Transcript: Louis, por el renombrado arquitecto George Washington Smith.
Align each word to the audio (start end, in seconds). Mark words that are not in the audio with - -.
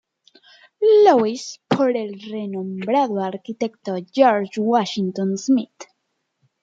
Louis, 1.05 1.59
por 1.69 1.95
el 1.95 2.19
renombrado 2.19 3.19
arquitecto 3.23 3.97
George 4.11 4.59
Washington 4.59 5.37
Smith. 5.37 5.83